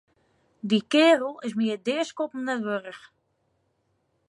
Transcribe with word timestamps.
Dy 0.69 0.79
keardel 0.91 1.35
is 1.45 1.53
my 1.57 1.65
it 1.75 1.83
deaskoppen 1.85 2.41
net 2.45 2.61
wurdich. 2.65 3.03